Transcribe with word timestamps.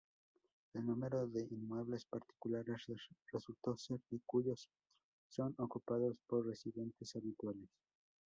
El 0.73 0.83
número 0.87 1.27
de 1.27 1.45
inmuebles 1.51 2.05
particulares 2.05 2.87
resultó 3.31 3.77
ser 3.77 3.99
de 4.09 4.19
cuyos 4.25 4.67
son 5.29 5.53
ocupados 5.59 6.17
por 6.25 6.47
residentes 6.47 7.15
habituales. 7.15 7.69